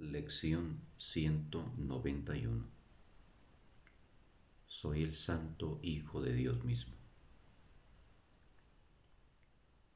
Lección 0.00 0.80
191 0.98 2.64
Soy 4.64 5.02
el 5.02 5.12
Santo 5.12 5.80
Hijo 5.82 6.22
de 6.22 6.34
Dios 6.34 6.64
mismo. 6.64 6.94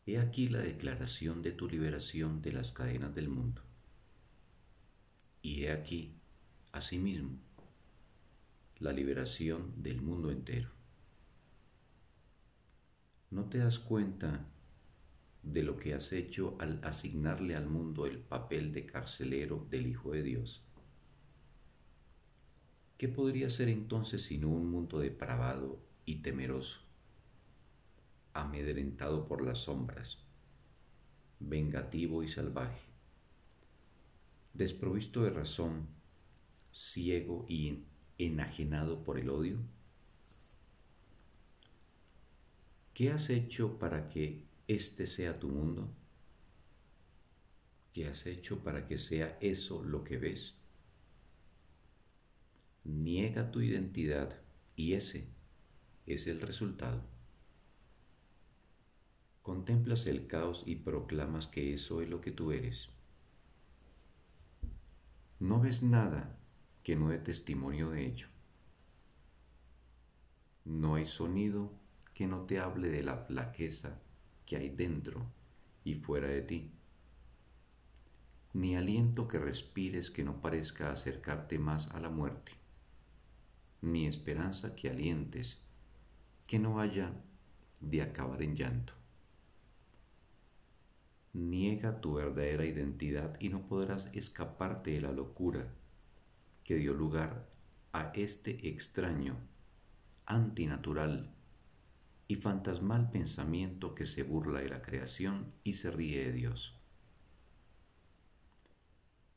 He 0.04 0.19
aquí 0.19 0.49
la 0.49 0.59
declaración 0.59 1.41
de 1.41 1.53
tu 1.53 1.69
liberación 1.69 2.43
de 2.43 2.51
las 2.51 2.73
cadenas 2.73 3.15
del 3.15 3.28
mundo. 3.28 3.62
Y 5.40 5.62
he 5.62 5.71
aquí, 5.71 6.16
asimismo, 6.72 7.38
la 8.80 8.92
liberación 8.92 9.84
del 9.84 10.03
mundo 10.03 10.32
entero. 10.32 10.69
¿No 13.30 13.44
te 13.44 13.58
das 13.58 13.78
cuenta 13.78 14.48
de 15.43 15.63
lo 15.63 15.77
que 15.77 15.95
has 15.95 16.12
hecho 16.12 16.56
al 16.61 16.80
asignarle 16.84 17.56
al 17.56 17.66
mundo 17.66 18.06
el 18.06 18.19
papel 18.19 18.73
de 18.73 18.87
carcelero 18.87 19.66
del 19.71 19.87
Hijo 19.87 20.12
de 20.12 20.23
Dios. 20.23 20.62
¿Qué 22.97 23.09
podría 23.09 23.51
ser 23.51 23.69
entonces 23.69 24.23
sino 24.23 24.49
un 24.49 24.71
mundo 24.71 25.01
depravado 25.01 25.80
y 26.05 26.16
temeroso, 26.23 26.80
amedrentado 28.33 29.27
por 29.27 29.43
las 29.43 29.59
sombras, 29.59 30.19
vengativo 31.41 32.23
y 32.23 32.29
salvaje, 32.29 32.80
desprovisto 34.55 35.24
de 35.24 35.30
razón, 35.30 35.88
ciego 36.71 37.45
y 37.49 37.83
enajenado 38.19 39.02
por 39.02 39.19
el 39.19 39.30
odio? 39.30 39.59
¿Qué 42.95 43.11
has 43.11 43.30
hecho 43.30 43.79
para 43.80 44.07
que 44.07 44.52
este 44.69 45.07
sea 45.07 45.39
tu 45.39 45.48
mundo? 45.48 45.91
¿Qué 47.93 48.07
has 48.07 48.27
hecho 48.27 48.62
para 48.62 48.87
que 48.87 48.97
sea 48.97 49.37
eso 49.41 49.83
lo 49.83 50.02
que 50.05 50.16
ves? 50.16 50.55
Niega 52.85 53.51
tu 53.51 53.60
identidad 53.60 54.40
y 54.77 54.95
ese 54.95 55.29
es 56.07 56.27
el 56.27 56.40
resultado. 56.40 57.02
Contemplas 59.43 60.07
el 60.07 60.27
caos 60.27 60.63
y 60.66 60.77
proclamas 60.77 61.49
que 61.49 61.74
eso 61.74 62.01
es 62.01 62.09
lo 62.09 62.21
que 62.21 62.30
tú 62.30 62.52
eres. 62.52 62.90
No 65.38 65.60
ves 65.60 65.83
nada 65.83 66.38
que 66.83 66.96
no 66.96 67.08
dé 67.08 67.18
testimonio 67.18 67.90
de 67.90 68.06
ello. 68.06 68.28
No 70.64 70.94
hay 70.94 71.06
sonido 71.06 71.72
que 72.14 72.27
no 72.27 72.42
te 72.46 72.60
hable 72.60 72.88
de 72.88 73.02
la 73.02 73.18
flaqueza 73.18 74.00
que 74.46 74.56
hay 74.56 74.70
dentro 74.70 75.26
y 75.84 75.94
fuera 75.94 76.28
de 76.28 76.42
ti, 76.42 76.70
ni 78.54 78.76
aliento 78.76 79.28
que 79.28 79.38
respires 79.38 80.10
que 80.10 80.24
no 80.24 80.40
parezca 80.40 80.92
acercarte 80.92 81.58
más 81.58 81.90
a 81.90 82.00
la 82.00 82.10
muerte, 82.10 82.52
ni 83.80 84.06
esperanza 84.06 84.74
que 84.74 84.90
alientes 84.90 85.60
que 86.46 86.58
no 86.58 86.80
haya 86.80 87.12
de 87.80 88.02
acabar 88.02 88.42
en 88.42 88.56
llanto. 88.56 88.92
Niega 91.32 92.00
tu 92.00 92.14
verdadera 92.14 92.66
identidad 92.66 93.40
y 93.40 93.48
no 93.48 93.66
podrás 93.66 94.10
escaparte 94.12 94.90
de 94.90 95.00
la 95.00 95.12
locura 95.12 95.72
que 96.62 96.77
dio 96.77 96.92
lugar 96.92 97.48
a 97.92 98.12
este 98.14 98.68
extraño, 98.68 99.36
antinatural 100.27 101.30
y 102.33 102.36
fantasmal 102.36 103.11
pensamiento 103.11 103.94
que 103.94 104.06
se 104.06 104.22
burla 104.22 104.61
de 104.61 104.70
la 104.70 104.80
creación 104.80 105.52
y 105.62 105.75
se 105.75 105.91
ríe 105.91 106.25
de 106.25 106.33
Dios. 106.33 106.74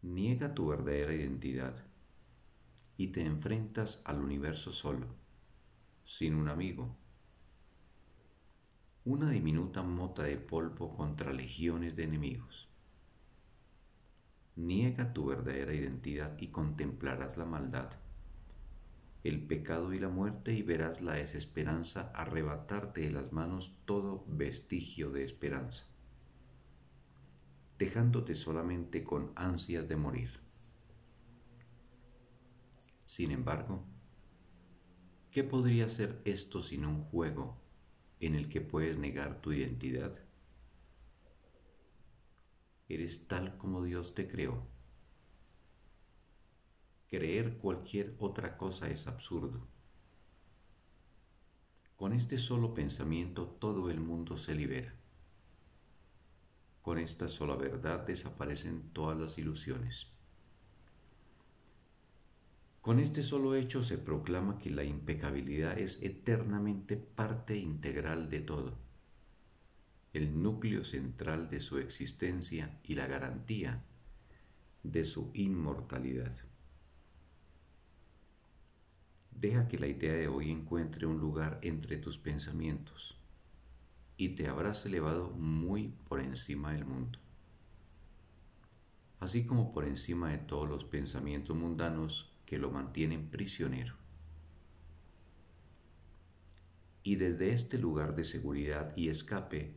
Niega 0.01 0.53
tu 0.53 0.67
verdadera 0.67 1.13
identidad 1.13 1.75
y 2.95 3.07
te 3.07 3.25
enfrentas 3.25 4.01
al 4.05 4.21
universo 4.21 4.71
solo, 4.71 5.07
sin 6.05 6.35
un 6.35 6.47
amigo. 6.47 6.95
Una 9.03 9.29
diminuta 9.29 9.83
mota 9.83 10.23
de 10.23 10.37
polvo 10.37 10.95
contra 10.95 11.33
legiones 11.33 11.97
de 11.97 12.03
enemigos. 12.03 12.69
Niega 14.55 15.11
tu 15.11 15.25
verdadera 15.25 15.73
identidad 15.73 16.37
y 16.39 16.47
contemplarás 16.47 17.35
la 17.35 17.43
maldad 17.43 18.04
el 19.25 19.41
pecado 19.41 19.91
y 19.91 19.97
la 19.97 20.07
muerte 20.07 20.53
y 20.53 20.61
verás 20.61 21.01
la 21.01 21.13
desesperanza 21.13 22.11
arrebatarte 22.13 23.01
de 23.01 23.11
las 23.11 23.33
manos 23.33 23.75
todo 23.85 24.23
vestigio 24.27 25.09
de 25.09 25.23
esperanza, 25.23 25.87
dejándote 27.79 28.35
solamente 28.35 29.03
con 29.03 29.31
ansias 29.35 29.89
de 29.89 29.95
morir. 29.95 30.39
Sin 33.07 33.31
embargo, 33.31 33.83
¿qué 35.31 35.43
podría 35.43 35.89
ser 35.89 36.21
esto 36.23 36.61
sino 36.61 36.89
un 36.89 37.01
juego 37.05 37.57
en 38.19 38.35
el 38.35 38.47
que 38.47 38.61
puedes 38.61 38.99
negar 38.99 39.41
tu 39.41 39.53
identidad? 39.53 40.19
Eres 42.87 43.27
tal 43.27 43.57
como 43.57 43.83
Dios 43.83 44.13
te 44.13 44.27
creó 44.27 44.74
Creer 47.09 47.57
cualquier 47.57 48.15
otra 48.19 48.57
cosa 48.57 48.89
es 48.89 49.07
absurdo. 49.07 49.67
Con 51.95 52.13
este 52.13 52.37
solo 52.37 52.73
pensamiento 52.73 53.47
todo 53.47 53.89
el 53.89 53.99
mundo 53.99 54.37
se 54.37 54.55
libera. 54.55 54.93
Con 56.81 56.97
esta 56.97 57.29
sola 57.29 57.55
verdad 57.55 58.05
desaparecen 58.05 58.89
todas 58.91 59.19
las 59.19 59.37
ilusiones. 59.37 60.07
Con 62.81 62.99
este 62.99 63.23
solo 63.23 63.55
hecho 63.55 63.83
se 63.83 63.97
proclama 63.97 64.59
que 64.59 64.69
la 64.69 64.83
impecabilidad 64.83 65.79
es 65.79 66.03
eternamente 66.03 66.97
parte 66.97 67.57
integral 67.57 68.29
de 68.29 68.41
todo, 68.41 68.77
el 70.13 70.41
núcleo 70.43 70.83
central 70.83 71.49
de 71.49 71.61
su 71.61 71.79
existencia 71.79 72.79
y 72.83 72.93
la 72.93 73.07
garantía 73.07 73.83
de 74.83 75.05
su 75.05 75.31
inmortalidad. 75.33 76.35
Deja 79.35 79.67
que 79.67 79.77
la 79.77 79.87
idea 79.87 80.13
de 80.13 80.29
hoy 80.29 80.49
encuentre 80.49 81.05
un 81.05 81.19
lugar 81.19 81.59
entre 81.61 81.97
tus 81.97 82.17
pensamientos 82.17 83.19
y 84.15 84.29
te 84.29 84.47
habrás 84.47 84.85
elevado 84.85 85.31
muy 85.31 85.89
por 86.07 86.21
encima 86.21 86.71
del 86.71 86.85
mundo, 86.85 87.19
así 89.19 89.45
como 89.45 89.73
por 89.73 89.83
encima 89.83 90.31
de 90.31 90.37
todos 90.37 90.69
los 90.69 90.85
pensamientos 90.85 91.53
mundanos 91.53 92.33
que 92.45 92.57
lo 92.57 92.71
mantienen 92.71 93.29
prisionero. 93.29 93.95
Y 97.03 97.17
desde 97.17 97.51
este 97.51 97.77
lugar 97.77 98.15
de 98.15 98.23
seguridad 98.23 98.95
y 98.95 99.09
escape, 99.09 99.75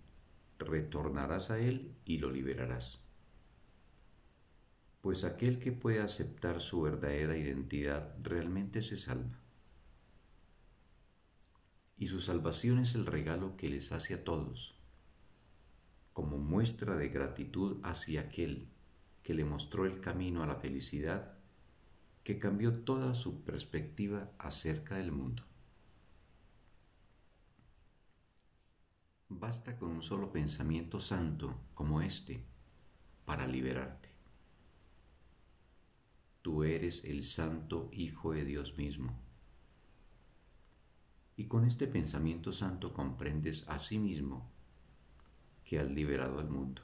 retornarás 0.61 1.51
a 1.51 1.59
Él 1.59 1.97
y 2.05 2.19
lo 2.19 2.31
liberarás. 2.31 3.01
Pues 5.01 5.25
aquel 5.25 5.59
que 5.59 5.73
puede 5.73 6.01
aceptar 6.01 6.61
su 6.61 6.81
verdadera 6.81 7.37
identidad 7.37 8.15
realmente 8.23 8.83
se 8.83 8.97
salva 8.97 9.48
y 11.99 12.07
su 12.07 12.21
salvación 12.21 12.79
es 12.79 12.95
el 12.95 13.07
regalo 13.07 13.57
que 13.57 13.69
les 13.69 13.91
hace 13.91 14.15
a 14.15 14.25
todos, 14.25 14.77
como 16.13 16.39
muestra 16.39 16.97
de 16.97 17.09
gratitud 17.09 17.79
hacia 17.83 18.23
aquel 18.23 18.69
que 19.23 19.35
le 19.35 19.45
mostró 19.45 19.85
el 19.85 20.01
camino 20.01 20.43
a 20.43 20.47
la 20.47 20.57
felicidad, 20.57 21.37
que 22.23 22.39
cambió 22.39 22.81
toda 22.81 23.15
su 23.15 23.43
perspectiva 23.43 24.31
acerca 24.39 24.97
del 24.97 25.11
mundo. 25.11 25.43
Basta 29.29 29.77
con 29.77 29.91
un 29.91 30.03
solo 30.03 30.33
pensamiento 30.33 31.01
santo 31.01 31.59
como 31.75 32.01
este 32.01 32.45
para 33.25 33.47
liberarte. 33.47 34.09
Tú 36.43 36.63
eres 36.63 37.05
el 37.05 37.25
santo 37.25 37.91
Hijo 37.93 38.33
de 38.33 38.45
Dios 38.45 38.79
mismo 38.79 39.28
y 41.39 41.45
con 41.45 41.65
este 41.65 41.87
pensamiento 41.87 42.53
santo 42.53 42.93
comprendes 42.93 43.65
a 43.69 43.79
sí 43.79 44.01
mismo 44.01 44.51
que 45.65 45.79
has 45.79 45.89
liberado 45.89 46.41
al 46.41 46.51
mundo. 46.51 46.83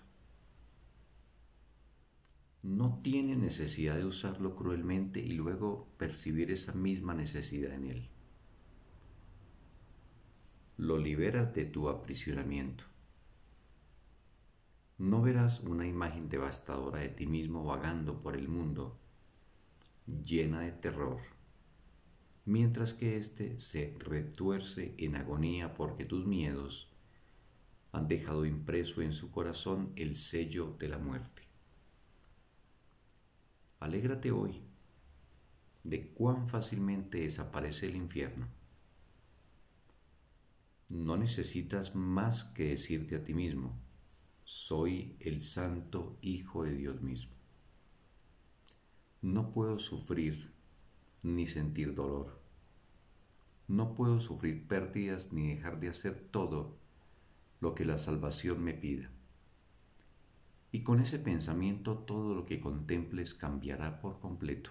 No 2.62 3.00
tiene 3.02 3.34
necesidad 3.34 3.96
de 3.96 4.04
usarlo 4.04 4.54
cruelmente 4.54 5.18
y 5.18 5.32
luego 5.32 5.88
percibir 5.98 6.52
esa 6.52 6.72
misma 6.72 7.14
necesidad 7.14 7.74
en 7.74 7.84
él. 7.86 8.08
Lo 10.76 10.98
liberas 10.98 11.52
de 11.52 11.64
tu 11.64 11.88
aprisionamiento. 11.88 12.84
No 14.98 15.20
verás 15.20 15.60
una 15.62 15.84
imagen 15.84 16.28
devastadora 16.28 17.00
de 17.00 17.08
ti 17.08 17.26
mismo 17.26 17.64
vagando 17.64 18.22
por 18.22 18.36
el 18.36 18.48
mundo, 18.48 18.96
llena 20.06 20.60
de 20.60 20.70
terror 20.70 21.33
mientras 22.44 22.92
que 22.92 23.16
éste 23.16 23.58
se 23.58 23.94
retuerce 23.98 24.94
en 24.98 25.16
agonía 25.16 25.74
porque 25.74 26.04
tus 26.04 26.26
miedos 26.26 26.90
han 27.92 28.08
dejado 28.08 28.44
impreso 28.44 29.02
en 29.02 29.12
su 29.12 29.30
corazón 29.30 29.92
el 29.96 30.16
sello 30.16 30.76
de 30.78 30.88
la 30.88 30.98
muerte. 30.98 31.42
Alégrate 33.80 34.30
hoy 34.30 34.62
de 35.84 36.08
cuán 36.08 36.48
fácilmente 36.48 37.20
desaparece 37.20 37.86
el 37.86 37.96
infierno. 37.96 38.48
No 40.88 41.16
necesitas 41.16 41.94
más 41.94 42.44
que 42.44 42.70
decirte 42.70 43.16
a 43.16 43.24
ti 43.24 43.34
mismo, 43.34 43.78
soy 44.44 45.16
el 45.20 45.40
santo 45.40 46.18
Hijo 46.20 46.64
de 46.64 46.74
Dios 46.74 47.00
mismo. 47.02 47.32
No 49.22 49.52
puedo 49.52 49.78
sufrir 49.78 50.53
ni 51.24 51.46
sentir 51.46 51.94
dolor. 51.94 52.38
No 53.66 53.94
puedo 53.94 54.20
sufrir 54.20 54.68
pérdidas 54.68 55.32
ni 55.32 55.54
dejar 55.54 55.80
de 55.80 55.88
hacer 55.88 56.14
todo 56.30 56.76
lo 57.60 57.74
que 57.74 57.86
la 57.86 57.98
salvación 57.98 58.62
me 58.62 58.74
pida. 58.74 59.10
Y 60.70 60.82
con 60.82 61.00
ese 61.00 61.18
pensamiento 61.18 61.96
todo 61.98 62.34
lo 62.34 62.44
que 62.44 62.60
contemples 62.60 63.32
cambiará 63.32 64.00
por 64.00 64.20
completo. 64.20 64.70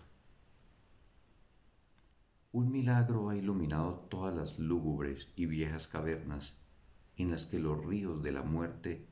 Un 2.51 2.71
milagro 2.71 3.29
ha 3.29 3.35
iluminado 3.35 3.95
todas 4.09 4.35
las 4.35 4.59
lúgubres 4.59 5.31
y 5.35 5.47
viejas 5.47 5.87
cavernas 5.87 6.53
en 7.17 7.31
las 7.31 7.45
que 7.45 7.57
los 7.57 7.83
ríos 7.83 8.21
de 8.21 8.31
la 8.31 8.43
muerte 8.43 9.07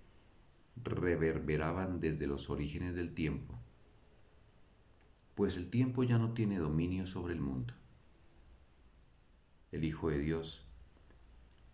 reverberaban 0.83 1.99
desde 1.99 2.27
los 2.27 2.51
orígenes 2.51 2.93
del 2.93 3.15
tiempo, 3.15 3.55
pues 5.41 5.57
el 5.57 5.71
tiempo 5.71 6.03
ya 6.03 6.19
no 6.19 6.33
tiene 6.33 6.59
dominio 6.59 7.07
sobre 7.07 7.33
el 7.33 7.41
mundo. 7.41 7.73
El 9.71 9.83
Hijo 9.83 10.11
de 10.11 10.19
Dios 10.19 10.67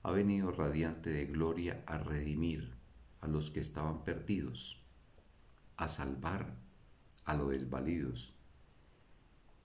ha 0.03 0.11
venido 0.11 0.51
radiante 0.51 1.09
de 1.09 1.25
gloria 1.25 1.83
a 1.85 1.97
redimir 1.97 2.77
a 3.19 3.27
los 3.27 3.51
que 3.51 3.59
estaban 3.59 4.05
perdidos, 4.05 4.81
a 5.75 5.89
salvar 5.89 6.55
a 7.25 7.35
los 7.35 7.49
desvalidos 7.49 8.35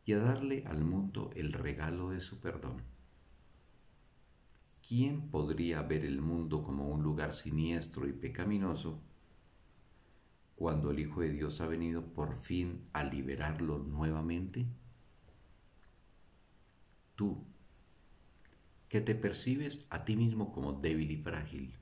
y 0.05 0.15
a 0.15 0.19
darle 0.19 0.65
al 0.67 0.83
mundo 0.83 1.31
el 1.37 1.53
regalo 1.53 2.11
de 2.11 2.19
su 2.19 2.41
perdón. 2.41 2.83
¿Quién 4.85 5.31
podría 5.31 5.81
ver 5.83 6.05
el 6.05 6.21
mundo 6.21 6.65
como 6.65 6.89
un 6.89 7.05
lugar 7.05 7.35
siniestro 7.35 8.09
y 8.09 8.13
pecaminoso 8.13 9.01
cuando 10.63 10.93
el 10.93 11.01
Hijo 11.01 11.23
de 11.23 11.31
Dios 11.31 11.61
ha 11.61 11.67
venido 11.67 12.15
por 12.15 12.37
fin 12.37 12.89
a 12.93 13.03
liberarlo 13.03 13.79
nuevamente? 13.79 14.65
Tú, 17.17 17.45
que 18.89 19.01
te 19.01 19.17
percibes 19.17 19.89
a 19.91 20.05
ti 20.05 20.15
mismo 20.15 20.53
como 20.53 20.75
débil 20.75 21.11
y 21.11 21.17
frágil, 21.17 21.75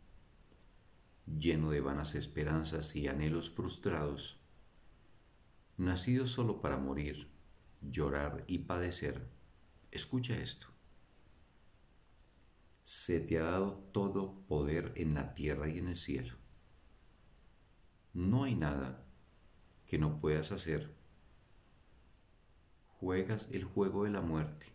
lleno 1.26 1.70
de 1.70 1.82
vanas 1.82 2.14
esperanzas 2.14 2.96
y 2.96 3.06
anhelos 3.06 3.50
frustrados, 3.50 4.40
nacido 5.76 6.26
solo 6.26 6.62
para 6.62 6.78
morir, 6.78 7.28
llorar 7.82 8.44
y 8.46 8.60
padecer, 8.60 9.28
escucha 9.90 10.40
esto. 10.40 10.68
Se 12.84 13.20
te 13.20 13.38
ha 13.38 13.42
dado 13.42 13.74
todo 13.92 14.40
poder 14.48 14.94
en 14.96 15.12
la 15.12 15.34
tierra 15.34 15.68
y 15.68 15.80
en 15.80 15.88
el 15.88 15.96
cielo. 15.98 16.39
No 18.12 18.42
hay 18.42 18.56
nada 18.56 19.04
que 19.86 19.96
no 19.96 20.18
puedas 20.18 20.50
hacer. 20.50 20.92
Juegas 22.98 23.48
el 23.52 23.64
juego 23.64 24.04
de 24.04 24.10
la 24.10 24.20
muerte, 24.20 24.66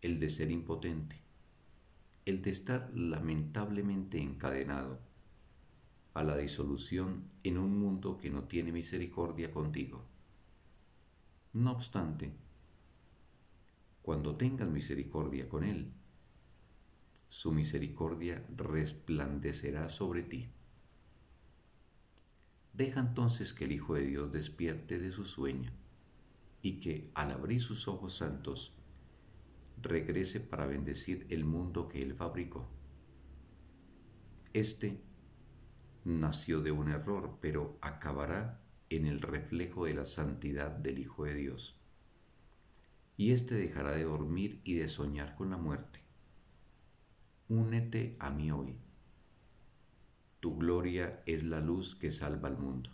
el 0.00 0.18
de 0.18 0.28
ser 0.28 0.50
impotente, 0.50 1.22
el 2.24 2.42
de 2.42 2.50
estar 2.50 2.90
lamentablemente 2.94 4.20
encadenado 4.20 4.98
a 6.14 6.24
la 6.24 6.36
disolución 6.36 7.30
en 7.44 7.58
un 7.58 7.78
mundo 7.78 8.18
que 8.18 8.28
no 8.28 8.44
tiene 8.44 8.72
misericordia 8.72 9.52
contigo. 9.52 10.02
No 11.52 11.72
obstante, 11.72 12.32
cuando 14.02 14.34
tengas 14.36 14.68
misericordia 14.68 15.48
con 15.48 15.62
Él, 15.62 15.92
su 17.28 17.52
misericordia 17.52 18.44
resplandecerá 18.56 19.88
sobre 19.88 20.22
ti. 20.22 20.50
Deja 22.72 23.00
entonces 23.00 23.52
que 23.52 23.64
el 23.64 23.72
Hijo 23.72 23.94
de 23.94 24.06
Dios 24.06 24.32
despierte 24.32 24.98
de 24.98 25.12
su 25.12 25.24
sueño 25.24 25.72
y 26.62 26.80
que 26.80 27.10
al 27.14 27.30
abrir 27.32 27.60
sus 27.60 27.86
ojos 27.86 28.16
santos 28.16 28.72
regrese 29.82 30.40
para 30.40 30.66
bendecir 30.66 31.26
el 31.28 31.44
mundo 31.44 31.88
que 31.88 32.02
Él 32.02 32.14
fabricó. 32.14 32.68
Este 34.52 35.02
nació 36.04 36.62
de 36.62 36.72
un 36.72 36.88
error, 36.88 37.38
pero 37.40 37.76
acabará 37.80 38.60
en 38.90 39.06
el 39.06 39.20
reflejo 39.20 39.86
de 39.86 39.94
la 39.94 40.06
santidad 40.06 40.70
del 40.70 40.98
Hijo 40.98 41.24
de 41.24 41.34
Dios. 41.34 41.76
Y 43.16 43.32
éste 43.32 43.54
dejará 43.54 43.92
de 43.92 44.04
dormir 44.04 44.60
y 44.64 44.74
de 44.74 44.88
soñar 44.88 45.34
con 45.36 45.50
la 45.50 45.56
muerte. 45.56 46.00
Únete 47.48 48.16
a 48.18 48.30
mí 48.30 48.50
hoy. 48.50 48.76
Tu 50.42 50.56
gloria 50.58 51.22
es 51.24 51.44
la 51.44 51.60
luz 51.60 51.94
que 51.94 52.10
salva 52.10 52.48
al 52.48 52.58
mundo. 52.58 52.90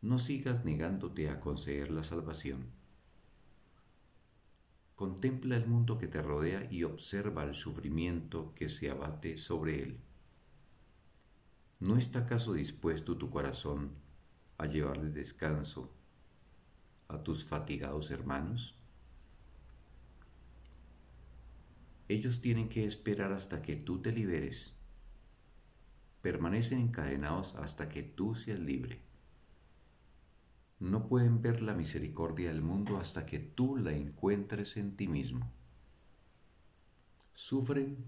No 0.00 0.18
sigas 0.18 0.64
negándote 0.64 1.28
a 1.28 1.40
conceder 1.40 1.90
la 1.90 2.04
salvación. 2.04 2.70
Contempla 4.94 5.58
el 5.58 5.66
mundo 5.66 5.98
que 5.98 6.06
te 6.06 6.22
rodea 6.22 6.66
y 6.72 6.84
observa 6.84 7.44
el 7.44 7.54
sufrimiento 7.54 8.54
que 8.54 8.70
se 8.70 8.88
abate 8.88 9.36
sobre 9.36 9.82
él. 9.82 10.00
¿No 11.80 11.98
está 11.98 12.20
acaso 12.20 12.54
dispuesto 12.54 13.18
tu 13.18 13.28
corazón 13.28 13.90
a 14.56 14.64
llevarle 14.64 15.10
descanso 15.10 15.92
a 17.08 17.22
tus 17.22 17.44
fatigados 17.44 18.10
hermanos? 18.10 18.74
Ellos 22.08 22.40
tienen 22.40 22.70
que 22.70 22.86
esperar 22.86 23.32
hasta 23.32 23.60
que 23.60 23.76
tú 23.76 24.00
te 24.00 24.12
liberes. 24.12 24.75
Permanecen 26.26 26.80
encadenados 26.80 27.54
hasta 27.54 27.88
que 27.88 28.02
tú 28.02 28.34
seas 28.34 28.58
libre. 28.58 29.00
No 30.80 31.06
pueden 31.06 31.40
ver 31.40 31.62
la 31.62 31.72
misericordia 31.72 32.48
del 32.48 32.62
mundo 32.62 32.96
hasta 32.96 33.24
que 33.24 33.38
tú 33.38 33.76
la 33.76 33.92
encuentres 33.92 34.76
en 34.76 34.96
ti 34.96 35.06
mismo. 35.06 35.48
Sufren 37.32 38.06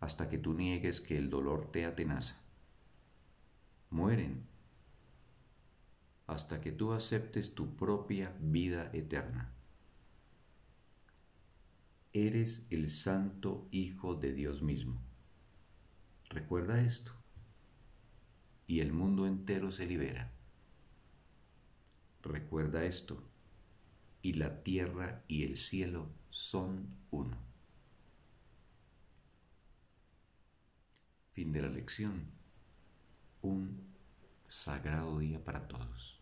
hasta 0.00 0.28
que 0.28 0.36
tú 0.36 0.52
niegues 0.52 1.00
que 1.00 1.16
el 1.16 1.30
dolor 1.30 1.72
te 1.72 1.86
atenaza 1.86 2.42
mueren 3.88 4.46
hasta 6.26 6.60
que 6.60 6.72
tú 6.72 6.92
aceptes 6.92 7.54
tu 7.54 7.74
propia 7.74 8.36
vida 8.38 8.90
eterna. 8.92 9.50
Eres 12.12 12.66
el 12.68 12.90
santo 12.90 13.66
Hijo 13.70 14.14
de 14.14 14.34
Dios 14.34 14.60
mismo. 14.60 15.00
Recuerda 16.28 16.82
esto 16.82 17.19
y 18.70 18.78
el 18.78 18.92
mundo 18.92 19.26
entero 19.26 19.72
se 19.72 19.84
libera. 19.84 20.30
Recuerda 22.22 22.84
esto 22.84 23.20
y 24.22 24.34
la 24.34 24.62
tierra 24.62 25.24
y 25.26 25.42
el 25.42 25.56
cielo 25.56 26.08
son 26.28 26.86
uno. 27.10 27.36
Fin 31.32 31.50
de 31.50 31.62
la 31.62 31.68
lección 31.68 32.30
un 33.42 33.92
sagrado 34.46 35.18
día 35.18 35.44
para 35.44 35.66
todos. 35.66 36.19